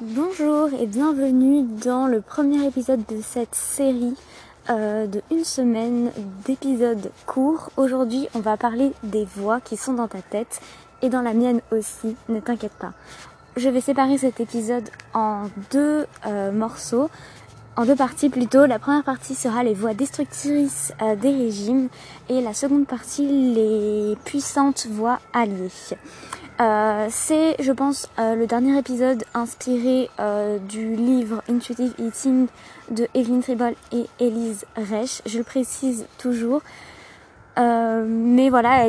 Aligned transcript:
Bonjour 0.00 0.68
et 0.80 0.86
bienvenue 0.86 1.66
dans 1.84 2.06
le 2.06 2.20
premier 2.20 2.64
épisode 2.64 3.04
de 3.06 3.20
cette 3.20 3.56
série 3.56 4.14
euh, 4.70 5.08
de 5.08 5.20
une 5.32 5.42
semaine 5.42 6.12
d'épisodes 6.46 7.10
courts. 7.26 7.70
Aujourd'hui, 7.76 8.28
on 8.34 8.38
va 8.38 8.56
parler 8.56 8.92
des 9.02 9.24
voix 9.24 9.60
qui 9.60 9.76
sont 9.76 9.94
dans 9.94 10.06
ta 10.06 10.22
tête 10.22 10.60
et 11.02 11.08
dans 11.08 11.20
la 11.20 11.34
mienne 11.34 11.60
aussi, 11.72 12.14
ne 12.28 12.38
t'inquiète 12.38 12.74
pas. 12.78 12.92
Je 13.56 13.68
vais 13.68 13.80
séparer 13.80 14.18
cet 14.18 14.38
épisode 14.38 14.88
en 15.14 15.46
deux 15.72 16.06
euh, 16.28 16.52
morceaux, 16.52 17.10
en 17.76 17.84
deux 17.84 17.96
parties 17.96 18.28
plutôt. 18.28 18.66
La 18.66 18.78
première 18.78 19.02
partie 19.02 19.34
sera 19.34 19.64
les 19.64 19.74
voix 19.74 19.94
destructrices 19.94 20.92
euh, 21.02 21.16
des 21.16 21.32
régimes 21.32 21.88
et 22.28 22.40
la 22.40 22.54
seconde 22.54 22.86
partie 22.86 23.26
les 23.26 24.16
puissantes 24.24 24.86
voix 24.86 25.18
alliées. 25.32 25.72
Euh, 26.60 27.06
c'est, 27.08 27.54
je 27.60 27.70
pense, 27.70 28.08
euh, 28.18 28.34
le 28.34 28.48
dernier 28.48 28.76
épisode 28.76 29.22
inspiré 29.32 30.10
euh, 30.18 30.58
du 30.58 30.96
livre 30.96 31.40
Intuitive 31.48 31.94
Eating 31.98 32.48
de 32.90 33.06
Evelyn 33.14 33.40
Tribol 33.40 33.74
et 33.92 34.06
Elise 34.18 34.64
Reich. 34.74 35.22
Je 35.24 35.38
le 35.38 35.44
précise 35.44 36.06
toujours. 36.18 36.62
mais 37.56 38.50
voilà, 38.50 38.88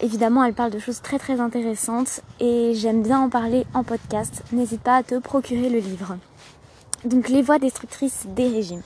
évidemment, 0.00 0.44
elle 0.44 0.54
parle 0.54 0.70
de 0.70 0.78
choses 0.78 1.00
très 1.00 1.18
très 1.18 1.40
intéressantes 1.40 2.20
et 2.38 2.72
j'aime 2.74 3.02
bien 3.02 3.18
en 3.20 3.28
parler 3.30 3.64
en 3.74 3.82
podcast. 3.82 4.42
N'hésite 4.52 4.82
pas 4.82 4.96
à 4.96 5.02
te 5.02 5.18
procurer 5.18 5.70
le 5.70 5.78
livre. 5.78 6.16
Donc, 7.04 7.28
les 7.28 7.40
voies 7.42 7.58
destructrices 7.58 8.26
des 8.28 8.48
régimes. 8.48 8.82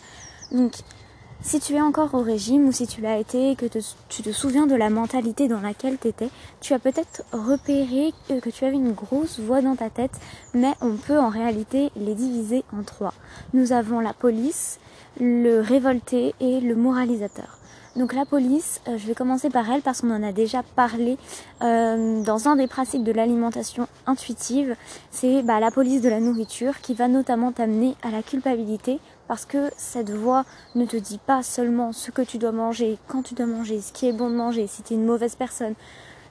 Si 1.45 1.61
tu 1.61 1.75
es 1.75 1.80
encore 1.80 2.15
au 2.15 2.23
régime 2.23 2.66
ou 2.66 2.73
si 2.73 2.87
tu 2.87 3.03
l'as 3.03 3.19
été 3.19 3.51
et 3.51 3.57
que 3.57 3.66
tu 4.09 4.23
te 4.23 4.33
souviens 4.33 4.66
de 4.66 4.75
la 4.75 4.89
mentalité 4.89 5.47
dans 5.47 5.61
laquelle 5.61 5.98
tu 6.01 6.09
étais, 6.09 6.30
tu 6.62 6.73
as 6.73 6.79
peut-être 6.79 7.23
repéré 7.33 8.12
que 8.29 8.48
tu 8.48 8.65
avais 8.65 8.77
une 8.77 8.93
grosse 8.93 9.39
voix 9.41 9.61
dans 9.61 9.77
ta 9.77 9.91
tête, 9.91 10.19
mais 10.55 10.73
on 10.80 10.97
peut 10.97 11.19
en 11.19 11.29
réalité 11.29 11.91
les 11.97 12.15
diviser 12.15 12.65
en 12.77 12.83
trois. 12.83 13.12
Nous 13.53 13.73
avons 13.73 14.01
la 14.01 14.15
police, 14.15 14.81
le 15.20 15.61
révolté 15.61 16.34
et 16.41 16.61
le 16.61 16.75
moralisateur. 16.75 17.58
Donc 17.97 18.12
la 18.12 18.25
police, 18.25 18.81
euh, 18.89 18.98
je 18.98 19.06
vais 19.06 19.14
commencer 19.14 19.51
par 19.51 19.70
elle 19.70 19.81
parce 19.81 20.01
qu'on 20.01 20.11
en 20.11 20.23
a 20.25 20.33
déjà 20.33 20.64
parlé 20.75 21.17
euh, 21.62 22.25
dans 22.25 22.48
un 22.48 22.56
des 22.56 22.67
principes 22.67 23.05
de 23.05 23.12
l'alimentation 23.12 23.86
intuitive. 24.06 24.75
C'est 25.12 25.42
bah, 25.42 25.61
la 25.61 25.70
police 25.70 26.01
de 26.01 26.08
la 26.08 26.19
nourriture 26.19 26.81
qui 26.81 26.95
va 26.95 27.06
notamment 27.06 27.53
t'amener 27.53 27.95
à 28.03 28.11
la 28.11 28.25
culpabilité 28.25 28.98
parce 29.28 29.47
que 29.47 29.70
cette 29.77 30.11
voix 30.11 30.44
ne 30.75 30.84
te 30.84 30.97
dit 30.97 31.19
pas 31.19 31.42
seulement 31.42 31.92
ce 31.92 32.11
que 32.11 32.22
tu 32.22 32.39
dois 32.39 32.53
manger, 32.53 32.98
quand 33.08 33.22
tu 33.22 33.34
dois 33.34 33.47
manger, 33.47 33.80
ce 33.80 33.92
qui 33.92 34.08
est 34.08 34.12
bon 34.12 34.30
de 34.30 34.34
manger, 34.34 34.67
si 34.67 34.83
tu 34.83 34.94
es 34.94 34.97
une 34.97 35.06
mauvaise 35.06 35.34
personne, 35.34 35.75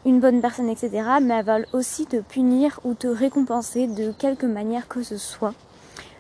une 0.06 0.20
bonne 0.20 0.42
personne, 0.42 0.70
etc. 0.70 1.04
Mais 1.22 1.36
elle 1.36 1.46
va 1.46 1.58
aussi 1.72 2.06
te 2.06 2.18
punir 2.18 2.80
ou 2.84 2.94
te 2.94 3.08
récompenser 3.08 3.88
de 3.88 4.12
quelque 4.12 4.46
manière 4.46 4.88
que 4.88 5.04
ce 5.04 5.18
soit. 5.18 5.54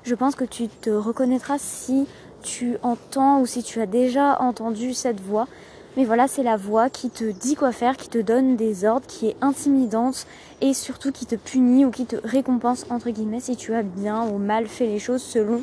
Je 0.04 0.16
pense 0.16 0.36
que 0.36 0.46
tu 0.46 0.68
te 0.68 0.90
reconnaîtras 0.90 1.58
si 1.60 2.08
tu 2.42 2.78
entends 2.84 3.40
ou 3.40 3.46
si 3.46 3.64
tu 3.64 3.82
as 3.82 3.86
déjà 3.86 4.42
entendu 4.42 4.94
cette 4.94 5.22
voix. 5.22 5.48
Mais 5.96 6.06
voilà, 6.06 6.28
c'est 6.28 6.44
la 6.44 6.58
voix 6.58 6.90
qui 6.90 7.10
te 7.10 7.24
dit 7.24 7.56
quoi 7.56 7.72
faire, 7.72 7.98
qui 7.98 8.10
te 8.10 8.18
donne 8.18 8.56
des 8.56 8.84
ordres, 8.84 9.06
qui 9.06 9.28
est 9.28 9.36
intimidante 9.42 10.26
et 10.62 10.74
surtout 10.74 11.12
qui 11.12 11.26
te 11.26 11.36
punit 11.36 11.86
ou 11.86 11.92
qui 11.92 12.06
te 12.06 12.16
récompense 12.24 12.86
entre 12.90 13.12
guillemets 13.12 13.40
si 13.40 13.56
tu 13.56 13.76
as 13.76 13.84
bien 13.84 14.24
ou 14.24 14.40
mal 14.40 14.66
fait 14.68 14.88
les 14.88 15.00
choses 15.00 15.22
selon 15.22 15.62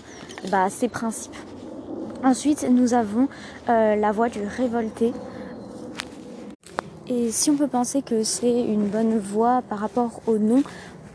bah, 0.50 0.70
ses 0.70 0.88
principes. 0.88 1.36
Ensuite, 2.22 2.66
nous 2.70 2.94
avons 2.94 3.28
euh, 3.68 3.96
la 3.96 4.12
voix 4.12 4.28
du 4.28 4.40
révolté. 4.42 5.12
Et 7.08 7.32
si 7.32 7.50
on 7.50 7.56
peut 7.56 7.66
penser 7.66 8.02
que 8.02 8.22
c'est 8.22 8.62
une 8.62 8.86
bonne 8.86 9.18
voix 9.18 9.62
par 9.68 9.78
rapport 9.78 10.20
au 10.28 10.38
nom, 10.38 10.62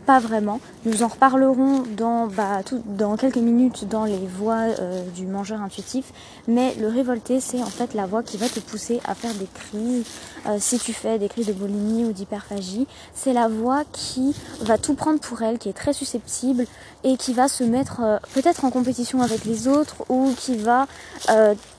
pas 0.06 0.20
vraiment. 0.20 0.60
Nous 0.84 1.02
en 1.02 1.08
reparlerons 1.08 1.82
dans, 1.96 2.28
bah, 2.28 2.62
tout, 2.64 2.80
dans 2.86 3.16
quelques 3.16 3.36
minutes 3.36 3.88
dans 3.88 4.04
les 4.04 4.26
voix 4.38 4.60
euh, 4.78 5.02
du 5.10 5.26
mangeur 5.26 5.60
intuitif. 5.60 6.12
Mais 6.46 6.74
le 6.80 6.86
révolté, 6.86 7.40
c'est 7.40 7.60
en 7.60 7.66
fait 7.66 7.92
la 7.92 8.06
voix 8.06 8.22
qui 8.22 8.36
va 8.36 8.48
te 8.48 8.60
pousser 8.60 9.00
à 9.04 9.14
faire 9.14 9.34
des 9.34 9.48
crises. 9.52 10.04
Euh, 10.46 10.56
si 10.60 10.78
tu 10.78 10.92
fais 10.92 11.18
des 11.18 11.28
crises 11.28 11.48
de 11.48 11.52
boulimie 11.52 12.04
ou 12.04 12.12
d'hyperphagie, 12.12 12.86
c'est 13.14 13.32
la 13.32 13.48
voix 13.48 13.82
qui 13.92 14.34
va 14.60 14.78
tout 14.78 14.94
prendre 14.94 15.18
pour 15.18 15.42
elle, 15.42 15.58
qui 15.58 15.68
est 15.68 15.76
très 15.76 15.92
susceptible 15.92 16.66
et 17.02 17.16
qui 17.16 17.32
va 17.32 17.48
se 17.48 17.64
mettre 17.64 18.00
euh, 18.02 18.18
peut-être 18.32 18.64
en 18.64 18.70
compétition 18.70 19.22
avec 19.22 19.44
les 19.44 19.66
autres 19.66 20.04
ou 20.08 20.32
qui 20.36 20.56
va 20.56 20.86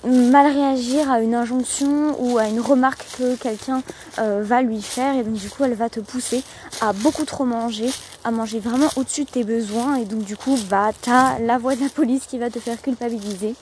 mal 0.03 0.51
réagir 0.51 1.09
à 1.09 1.21
une 1.21 1.33
injonction 1.33 2.15
ou 2.19 2.37
à 2.37 2.47
une 2.47 2.59
remarque 2.59 3.05
que 3.17 3.35
quelqu'un 3.35 3.81
va 4.17 4.61
lui 4.61 4.81
faire. 4.81 5.15
Et 5.15 5.23
donc 5.23 5.35
du 5.35 5.49
coup, 5.49 5.63
elle 5.63 5.73
va 5.73 5.89
te 5.89 5.99
pousser 5.99 6.43
à 6.81 6.93
beaucoup 6.93 7.25
trop 7.25 7.45
manger, 7.45 7.89
à 8.23 8.31
manger 8.31 8.59
vraiment 8.59 8.89
au-dessus 8.95 9.23
de 9.23 9.29
tes 9.29 9.43
besoins 9.43 9.95
et 9.95 10.05
donc 10.05 10.23
du 10.23 10.35
coup 10.35 10.57
bah 10.69 10.91
t'as 11.01 11.39
la 11.39 11.57
voix 11.57 11.75
de 11.75 11.81
la 11.81 11.89
police 11.89 12.25
qui 12.27 12.37
va 12.37 12.49
te 12.49 12.59
faire 12.59 12.81
culpabiliser. 12.81 13.55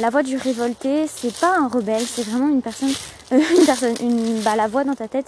La 0.00 0.08
voix 0.08 0.22
du 0.22 0.38
révolté, 0.38 1.06
c'est 1.06 1.34
pas 1.34 1.58
un 1.58 1.68
rebelle, 1.68 2.02
c'est 2.06 2.22
vraiment 2.22 2.48
une 2.48 2.62
personne, 2.62 2.92
euh, 3.32 3.38
une 4.00 4.40
bah, 4.40 4.56
la 4.56 4.66
voix 4.66 4.84
dans 4.84 4.94
ta 4.94 5.06
tête 5.06 5.26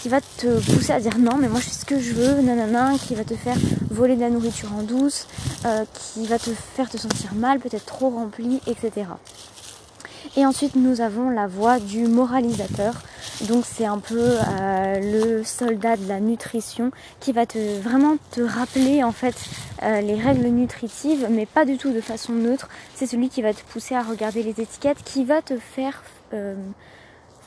qui 0.00 0.08
va 0.08 0.20
te 0.20 0.60
pousser 0.72 0.92
à 0.92 1.00
dire 1.00 1.18
non, 1.18 1.36
mais 1.36 1.48
moi 1.48 1.58
je 1.58 1.64
fais 1.64 1.74
ce 1.74 1.84
que 1.84 1.98
je 1.98 2.12
veux, 2.12 2.40
nanana, 2.40 2.92
qui 2.96 3.16
va 3.16 3.24
te 3.24 3.34
faire 3.34 3.56
voler 3.90 4.14
de 4.14 4.20
la 4.20 4.30
nourriture 4.30 4.72
en 4.72 4.82
douce, 4.82 5.26
euh, 5.64 5.84
qui 5.94 6.26
va 6.26 6.38
te 6.38 6.50
faire 6.76 6.88
te 6.88 6.96
sentir 6.96 7.34
mal, 7.34 7.58
peut-être 7.58 7.86
trop 7.86 8.10
rempli, 8.10 8.60
etc. 8.68 9.06
Et 10.36 10.46
ensuite 10.46 10.76
nous 10.76 11.00
avons 11.00 11.30
la 11.30 11.48
voix 11.48 11.80
du 11.80 12.06
moralisateur. 12.06 12.94
Donc 13.48 13.64
c'est 13.66 13.84
un 13.84 13.98
peu 13.98 14.38
euh, 14.38 15.00
le 15.00 15.44
soldat 15.44 15.96
de 15.96 16.06
la 16.06 16.20
nutrition 16.20 16.90
qui 17.20 17.32
va 17.32 17.46
te 17.46 17.80
vraiment 17.80 18.16
te 18.30 18.40
rappeler 18.40 19.02
en 19.02 19.12
fait 19.12 19.34
euh, 19.82 20.00
les 20.00 20.14
règles 20.14 20.46
nutritives, 20.46 21.26
mais 21.30 21.46
pas 21.46 21.64
du 21.64 21.76
tout 21.76 21.92
de 21.92 22.00
façon 22.00 22.32
neutre. 22.32 22.68
C'est 22.94 23.06
celui 23.06 23.28
qui 23.28 23.42
va 23.42 23.52
te 23.52 23.62
pousser 23.64 23.94
à 23.94 24.02
regarder 24.02 24.42
les 24.42 24.60
étiquettes, 24.60 25.02
qui 25.04 25.24
va 25.24 25.42
te 25.42 25.58
faire 25.58 26.02
euh, 26.32 26.54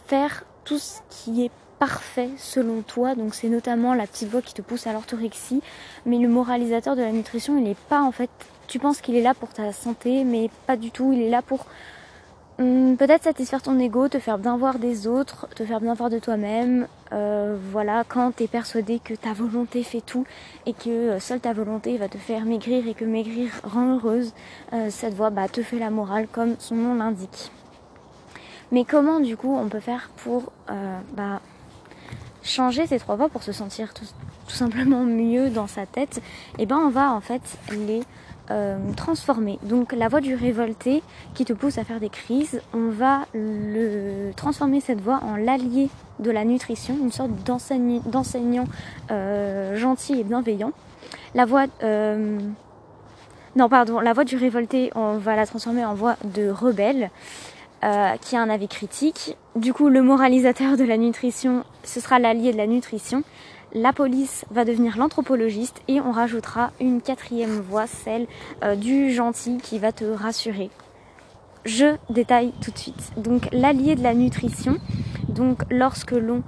faire 0.08 0.44
tout 0.66 0.80
ce 0.80 1.00
qui 1.10 1.46
est 1.46 1.52
parfait 1.80 2.30
selon 2.38 2.82
toi. 2.82 3.16
Donc 3.16 3.34
c'est 3.36 3.50
notamment 3.50 3.94
la 3.94 4.08
petite 4.08 4.30
voix 4.30 4.42
qui 4.42 4.54
te 4.54 4.62
pousse 4.62 4.88
à 4.88 4.94
l'orthorexie. 4.94 5.62
Mais 6.06 6.18
le 6.18 6.28
moralisateur 6.28 6.96
de 6.96 7.02
la 7.02 7.12
nutrition, 7.12 7.58
il 7.58 7.64
n'est 7.64 7.76
pas 7.90 8.02
en 8.02 8.12
fait. 8.12 8.30
Tu 8.68 8.80
penses 8.80 9.00
qu'il 9.00 9.16
est 9.16 9.22
là 9.22 9.34
pour 9.34 9.50
ta 9.50 9.72
santé, 9.72 10.26
mais 10.26 10.50
pas 10.66 10.76
du 10.76 10.92
tout. 10.92 11.14
Il 11.14 11.22
est 11.22 11.30
là 11.30 11.42
pour 11.42 11.66
Hum, 12.60 12.98
peut-être 12.98 13.24
satisfaire 13.24 13.62
ton 13.62 13.78
ego, 13.78 14.08
te 14.08 14.18
faire 14.18 14.40
bien 14.40 14.58
voir 14.58 14.80
des 14.80 15.06
autres, 15.06 15.48
te 15.56 15.64
faire 15.64 15.80
bien 15.80 15.94
voir 15.94 16.10
de 16.10 16.18
toi-même. 16.18 16.88
Euh, 17.14 17.56
voilà, 17.72 18.04
quand 18.08 18.36
tu 18.36 18.44
es 18.44 18.48
persuadé 18.48 18.98
que 18.98 19.14
ta 19.14 19.32
volonté 19.32 19.84
fait 19.84 20.02
tout 20.02 20.26
et 20.66 20.74
que 20.74 20.90
euh, 20.90 21.20
seule 21.20 21.40
ta 21.40 21.54
volonté 21.54 21.98
va 22.00 22.10
te 22.10 22.18
faire 22.18 22.46
maigrir 22.46 22.88
et 22.88 22.96
que 22.96 23.06
maigrir 23.06 23.52
rend 23.64 23.98
heureuse, 23.98 24.34
euh, 24.74 24.88
cette 24.90 25.14
voix 25.14 25.30
bah, 25.30 25.48
te 25.48 25.62
fait 25.62 25.78
la 25.78 25.92
morale 25.92 26.28
comme 26.32 26.56
son 26.58 26.74
nom 26.74 26.96
l'indique. 26.96 27.52
Mais 28.72 28.86
comment 28.86 29.20
du 29.20 29.38
coup 29.38 29.56
on 29.56 29.70
peut 29.70 29.80
faire 29.80 30.10
pour 30.18 30.52
bah, 31.14 31.40
changer 32.44 32.88
ces 32.88 32.98
trois 33.00 33.16
voix 33.16 33.30
pour 33.30 33.44
se 33.44 33.52
sentir 33.52 33.94
tout, 33.94 34.04
tout 34.48 34.56
simplement 34.56 35.04
mieux 35.04 35.52
dans 35.52 35.68
sa 35.68 35.86
tête? 35.86 36.22
Eh 36.58 36.66
ben 36.66 36.78
on 36.78 36.90
va 36.90 37.14
en 37.14 37.22
fait 37.22 37.42
les 37.72 38.02
euh, 38.50 38.78
transformer. 38.96 39.60
Donc 39.64 39.92
la 39.92 40.08
voix 40.08 40.22
du 40.22 40.34
révolté 40.34 41.04
qui 41.34 41.44
te 41.44 41.52
pousse 41.52 41.78
à 41.78 41.84
faire 41.84 42.00
des 42.00 42.10
crises, 42.10 42.62
on 42.74 42.90
va 42.90 43.26
le 43.34 44.32
transformer 44.38 44.80
cette 44.80 45.02
voix 45.02 45.20
en 45.22 45.36
l'allié 45.36 45.90
de 46.20 46.32
la 46.32 46.46
nutrition, 46.46 46.96
une 47.02 47.12
sorte 47.12 47.32
d'enseignant 47.44 48.66
euh, 49.12 49.76
gentil 49.76 50.22
et 50.22 50.24
bienveillant. 50.24 50.72
La 51.36 51.46
voix 51.46 51.66
euh, 51.84 52.40
non 53.58 53.68
pardon, 53.68 54.00
la 54.00 54.14
voix 54.14 54.24
du 54.24 54.38
révolté, 54.38 54.92
on 54.96 55.18
va 55.18 55.36
la 55.36 55.46
transformer 55.46 55.84
en 55.84 55.94
voix 55.94 56.16
de 56.24 56.50
rebelle. 56.50 57.10
qui 58.22 58.36
a 58.36 58.42
un 58.42 58.50
avis 58.50 58.68
critique. 58.68 59.38
Du 59.56 59.74
coup, 59.74 59.90
le 59.90 60.02
moralisateur 60.02 60.78
de 60.78 60.84
la 60.84 60.98
nutrition, 60.98 61.64
ce 61.84 62.00
sera 62.00 62.18
l'allié 62.18 62.52
de 62.52 62.58
la 62.58 62.68
nutrition 62.68 63.24
la 63.78 63.94
police 63.94 64.44
va 64.50 64.66
devenir 64.66 64.98
l'anthropologiste 64.98 65.82
et 65.88 66.02
on 66.02 66.12
rajoutera 66.12 66.72
une 66.82 67.02
quatrième 67.02 67.60
voix, 67.62 67.86
celle 67.86 68.28
euh, 68.64 68.76
du 68.76 69.12
gentil 69.14 69.58
qui 69.58 69.78
va 69.78 69.92
te 69.92 70.04
rassurer. 70.04 70.70
Je 71.64 71.96
détaille 72.10 72.54
tout 72.62 72.72
de 72.72 72.78
suite. 72.78 73.12
Donc 73.18 73.48
l'allié 73.52 73.96
de 73.96 74.02
la 74.02 74.14
nutrition, 74.14 74.78
donc 75.30 75.60
lorsque 75.70 76.12
l'on 76.12 76.44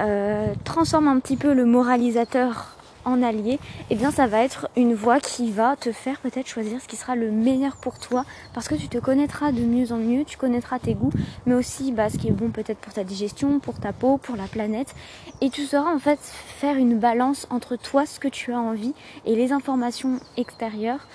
euh, 0.00 0.52
transforme 0.64 1.08
un 1.08 1.18
petit 1.20 1.36
peu 1.36 1.54
le 1.54 1.64
moralisateur 1.64 2.76
en 3.04 3.22
allié, 3.22 3.58
eh 3.90 3.94
bien 3.94 4.10
ça 4.10 4.26
va 4.26 4.42
être 4.42 4.68
une 4.76 4.94
voix 4.94 5.20
qui 5.20 5.50
va 5.50 5.76
te 5.76 5.92
faire 5.92 6.20
peut-être 6.20 6.46
choisir 6.46 6.80
ce 6.80 6.88
qui 6.88 6.96
sera 6.96 7.16
le 7.16 7.30
meilleur 7.30 7.76
pour 7.76 7.98
toi 7.98 8.24
parce 8.52 8.68
que 8.68 8.74
tu 8.74 8.88
te 8.88 8.98
connaîtras 8.98 9.52
de 9.52 9.60
mieux 9.60 9.92
en 9.92 9.98
mieux, 9.98 10.24
tu 10.24 10.36
connaîtras 10.36 10.78
tes 10.78 10.94
goûts, 10.94 11.12
mais 11.46 11.54
aussi 11.54 11.92
bah, 11.92 12.10
ce 12.10 12.18
qui 12.18 12.28
est 12.28 12.32
bon 12.32 12.50
peut-être 12.50 12.78
pour 12.78 12.92
ta 12.92 13.04
digestion, 13.04 13.58
pour 13.60 13.78
ta 13.78 13.92
peau, 13.92 14.18
pour 14.18 14.36
la 14.36 14.46
planète. 14.46 14.94
Et 15.40 15.50
tu 15.50 15.64
sauras 15.64 15.94
en 15.94 15.98
fait 15.98 16.18
faire 16.20 16.76
une 16.76 16.98
balance 16.98 17.46
entre 17.50 17.76
toi, 17.76 18.06
ce 18.06 18.20
que 18.20 18.28
tu 18.28 18.52
as 18.52 18.60
envie 18.60 18.94
et 19.24 19.36
les 19.36 19.52
informations 19.52 20.20
extérieures 20.36 21.06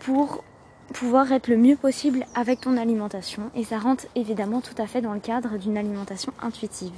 pour 0.00 0.42
pouvoir 0.92 1.32
être 1.32 1.48
le 1.48 1.56
mieux 1.56 1.76
possible 1.76 2.26
avec 2.34 2.60
ton 2.60 2.76
alimentation. 2.76 3.50
Et 3.54 3.64
ça 3.64 3.78
rentre 3.78 4.06
évidemment 4.14 4.60
tout 4.60 4.74
à 4.78 4.86
fait 4.86 5.00
dans 5.00 5.14
le 5.14 5.20
cadre 5.20 5.58
d'une 5.58 5.78
alimentation 5.78 6.32
intuitive. 6.42 6.92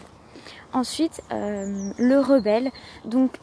Ensuite, 0.73 1.23
euh, 1.33 1.93
le 1.99 2.19
rebelle. 2.19 2.71
Donc 3.05 3.39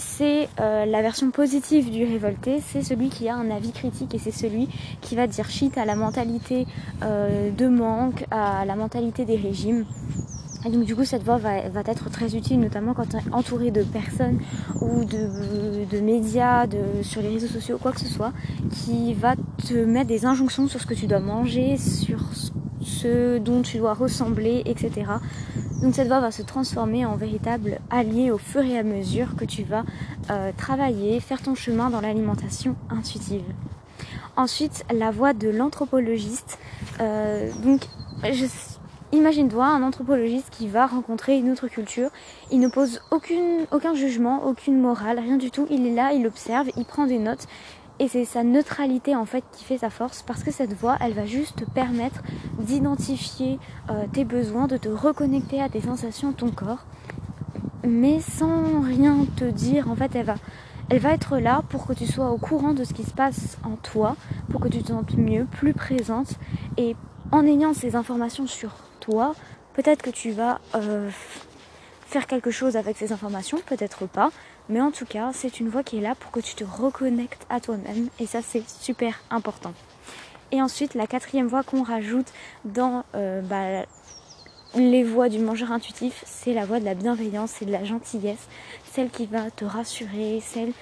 c'est 0.00 0.48
euh, 0.60 0.86
la 0.86 1.02
version 1.02 1.30
positive 1.30 1.90
du 1.90 2.04
révolté, 2.04 2.60
c'est 2.60 2.82
celui 2.82 3.08
qui 3.08 3.28
a 3.28 3.36
un 3.36 3.50
avis 3.50 3.72
critique 3.72 4.14
et 4.14 4.18
c'est 4.18 4.30
celui 4.30 4.68
qui 5.00 5.14
va 5.14 5.26
dire 5.26 5.48
shit 5.48 5.76
à 5.78 5.84
la 5.84 5.94
mentalité 5.94 6.66
euh, 7.02 7.50
de 7.50 7.68
manque, 7.68 8.24
à 8.30 8.64
la 8.64 8.76
mentalité 8.76 9.24
des 9.24 9.36
régimes. 9.36 9.84
Et 10.66 10.70
donc 10.70 10.84
du 10.84 10.94
coup 10.94 11.04
cette 11.04 11.22
voix 11.22 11.38
va, 11.38 11.56
être 11.56 12.10
très 12.10 12.36
utile 12.36 12.60
notamment 12.60 12.92
quand 12.92 13.08
tu 13.08 13.16
es 13.16 13.20
entouré 13.32 13.70
de 13.70 13.82
personnes 13.82 14.40
ou 14.82 15.04
de, 15.04 16.00
médias, 16.00 16.66
sur 17.02 17.22
les 17.22 17.28
réseaux 17.28 17.46
sociaux, 17.46 17.78
quoi 17.80 17.92
que 17.92 18.00
ce 18.00 18.08
soit, 18.08 18.32
qui 18.70 19.14
va 19.14 19.36
te 19.36 19.74
mettre 19.74 20.08
des 20.08 20.26
injonctions 20.26 20.68
sur 20.68 20.80
ce 20.80 20.86
que 20.86 20.94
tu 20.94 21.06
dois 21.06 21.20
manger, 21.20 21.78
sur 21.78 22.20
ce 22.34 22.50
dont 23.06 23.62
tu 23.62 23.78
dois 23.78 23.94
ressembler, 23.94 24.62
etc. 24.66 25.06
Donc 25.82 25.94
cette 25.94 26.08
voix 26.08 26.20
va 26.20 26.30
se 26.30 26.42
transformer 26.42 27.06
en 27.06 27.16
véritable 27.16 27.80
allié 27.90 28.30
au 28.30 28.38
fur 28.38 28.62
et 28.62 28.78
à 28.78 28.82
mesure 28.82 29.34
que 29.36 29.44
tu 29.44 29.62
vas 29.62 29.84
euh, 30.30 30.52
travailler, 30.56 31.20
faire 31.20 31.40
ton 31.40 31.54
chemin 31.54 31.88
dans 31.88 32.00
l'alimentation 32.00 32.76
intuitive. 32.90 33.44
Ensuite, 34.36 34.84
la 34.92 35.10
voix 35.10 35.32
de 35.32 35.48
l'anthropologiste. 35.48 36.58
Euh, 37.00 37.50
donc, 37.64 37.82
imagine-toi 39.12 39.66
un 39.66 39.82
anthropologiste 39.82 40.50
qui 40.50 40.68
va 40.68 40.86
rencontrer 40.86 41.38
une 41.38 41.50
autre 41.50 41.68
culture. 41.68 42.10
Il 42.50 42.60
ne 42.60 42.68
pose 42.68 43.00
aucun 43.10 43.94
jugement, 43.94 44.46
aucune 44.46 44.80
morale, 44.80 45.18
rien 45.18 45.36
du 45.36 45.50
tout. 45.50 45.66
Il 45.70 45.86
est 45.86 45.94
là, 45.94 46.12
il 46.12 46.26
observe, 46.26 46.68
il 46.76 46.84
prend 46.84 47.06
des 47.06 47.18
notes 47.18 47.46
et 48.00 48.08
c'est 48.08 48.24
sa 48.24 48.42
neutralité 48.42 49.14
en 49.14 49.26
fait 49.26 49.44
qui 49.52 49.62
fait 49.62 49.78
sa 49.78 49.90
force 49.90 50.22
parce 50.22 50.42
que 50.42 50.50
cette 50.50 50.72
voix, 50.72 50.96
elle 51.00 51.12
va 51.12 51.26
juste 51.26 51.56
te 51.56 51.70
permettre 51.70 52.22
d'identifier 52.58 53.58
euh, 53.90 54.06
tes 54.10 54.24
besoins, 54.24 54.66
de 54.66 54.78
te 54.78 54.88
reconnecter 54.88 55.60
à 55.60 55.68
tes 55.68 55.82
sensations, 55.82 56.32
ton 56.32 56.50
corps, 56.50 56.86
mais 57.86 58.20
sans 58.20 58.80
rien 58.80 59.26
te 59.36 59.44
dire. 59.44 59.90
En 59.90 59.96
fait, 59.96 60.16
elle 60.16 60.24
va, 60.98 61.12
être 61.12 61.38
là 61.38 61.62
pour 61.68 61.86
que 61.86 61.92
tu 61.92 62.06
sois 62.06 62.30
au 62.30 62.38
courant 62.38 62.72
de 62.72 62.84
ce 62.84 62.94
qui 62.94 63.04
se 63.04 63.12
passe 63.12 63.58
en 63.64 63.76
toi, 63.76 64.16
pour 64.48 64.60
que 64.60 64.68
tu 64.68 64.82
te 64.82 64.88
sentes 64.88 65.16
mieux, 65.18 65.44
plus 65.44 65.74
présente. 65.74 66.32
Et 66.78 66.96
en 67.32 67.44
ayant 67.44 67.74
ces 67.74 67.96
informations 67.96 68.46
sur 68.46 68.70
toi, 69.00 69.34
peut-être 69.74 70.00
que 70.00 70.10
tu 70.10 70.30
vas 70.30 70.58
euh, 70.74 71.10
faire 72.06 72.26
quelque 72.26 72.50
chose 72.50 72.76
avec 72.76 72.96
ces 72.96 73.12
informations, 73.12 73.58
peut-être 73.66 74.06
pas, 74.06 74.30
mais 74.70 74.80
en 74.80 74.92
tout 74.92 75.04
cas, 75.04 75.32
c'est 75.34 75.60
une 75.60 75.68
voix 75.68 75.82
qui 75.82 75.98
est 75.98 76.00
là 76.00 76.14
pour 76.14 76.30
que 76.30 76.40
tu 76.40 76.54
te 76.54 76.64
reconnectes 76.64 77.44
à 77.50 77.60
toi-même 77.60 78.08
et 78.18 78.26
ça 78.26 78.40
c'est 78.40 78.66
super 78.68 79.20
important. 79.30 79.74
Et 80.52 80.62
ensuite, 80.62 80.94
la 80.94 81.06
quatrième 81.06 81.48
voix 81.48 81.62
qu'on 81.62 81.82
rajoute 81.82 82.32
dans 82.64 83.04
euh, 83.14 83.42
bah, 83.42 83.84
les 84.74 85.04
voix 85.04 85.28
du 85.28 85.38
mangeur 85.38 85.72
intuitif, 85.72 86.22
c'est 86.26 86.54
la 86.54 86.64
voix 86.64 86.80
de 86.80 86.84
la 86.84 86.94
bienveillance 86.94 87.60
et 87.62 87.66
de 87.66 87.72
la 87.72 87.84
gentillesse, 87.84 88.48
celle 88.92 89.10
qui 89.10 89.26
va 89.26 89.50
te 89.50 89.64
rassurer, 89.64 90.40
celle 90.40 90.72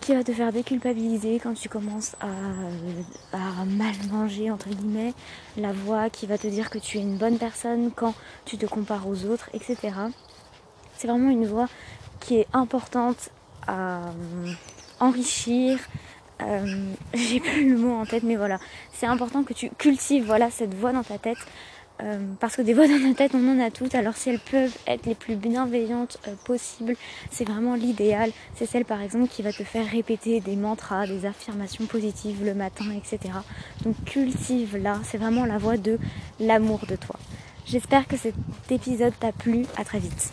qui 0.00 0.14
va 0.14 0.24
te 0.24 0.32
faire 0.32 0.52
déculpabiliser 0.52 1.38
quand 1.38 1.54
tu 1.54 1.68
commences 1.68 2.16
à, 2.20 2.26
à, 3.36 3.64
mal 3.64 3.94
manger, 4.10 4.50
entre 4.50 4.68
guillemets, 4.68 5.14
la 5.56 5.72
voix 5.72 6.10
qui 6.10 6.26
va 6.26 6.38
te 6.38 6.48
dire 6.48 6.70
que 6.70 6.78
tu 6.78 6.98
es 6.98 7.00
une 7.02 7.18
bonne 7.18 7.38
personne 7.38 7.92
quand 7.94 8.14
tu 8.44 8.58
te 8.58 8.66
compares 8.66 9.06
aux 9.06 9.26
autres, 9.26 9.48
etc. 9.54 9.76
C'est 10.96 11.06
vraiment 11.06 11.30
une 11.30 11.46
voix 11.46 11.68
qui 12.22 12.36
est 12.36 12.46
importante 12.52 13.30
à 13.66 13.98
euh, 13.98 14.52
enrichir. 15.00 15.78
Euh, 16.42 16.92
j'ai 17.14 17.40
plus 17.40 17.70
le 17.70 17.78
mot 17.78 17.94
en 17.94 18.06
tête, 18.06 18.22
mais 18.22 18.36
voilà, 18.36 18.58
c'est 18.92 19.06
important 19.06 19.44
que 19.44 19.52
tu 19.52 19.70
cultives 19.70 20.24
voilà 20.24 20.50
cette 20.50 20.74
voix 20.74 20.92
dans 20.92 21.02
ta 21.02 21.18
tête. 21.18 21.38
Euh, 22.02 22.18
parce 22.40 22.56
que 22.56 22.62
des 22.62 22.74
voix 22.74 22.88
dans 22.88 23.10
ta 23.10 23.14
tête, 23.14 23.32
on 23.34 23.48
en 23.48 23.60
a 23.60 23.70
toutes. 23.70 23.94
Alors 23.94 24.16
si 24.16 24.30
elles 24.30 24.40
peuvent 24.40 24.76
être 24.86 25.06
les 25.06 25.14
plus 25.14 25.36
bienveillantes 25.36 26.18
possibles, 26.44 26.96
c'est 27.30 27.44
vraiment 27.44 27.74
l'idéal. 27.74 28.30
C'est 28.54 28.66
celle 28.66 28.84
par 28.84 29.02
exemple 29.02 29.28
qui 29.28 29.42
va 29.42 29.52
te 29.52 29.62
faire 29.62 29.86
répéter 29.86 30.40
des 30.40 30.56
mantras, 30.56 31.06
des 31.06 31.26
affirmations 31.26 31.86
positives 31.86 32.44
le 32.44 32.54
matin, 32.54 32.86
etc. 32.96 33.34
Donc 33.84 33.94
cultive-la. 34.04 34.98
C'est 35.04 35.18
vraiment 35.18 35.44
la 35.44 35.58
voix 35.58 35.76
de 35.76 35.98
l'amour 36.40 36.80
de 36.88 36.96
toi. 36.96 37.16
J'espère 37.66 38.08
que 38.08 38.16
cet 38.16 38.34
épisode 38.70 39.14
t'a 39.20 39.30
plu. 39.30 39.64
À 39.76 39.84
très 39.84 40.00
vite. 40.00 40.32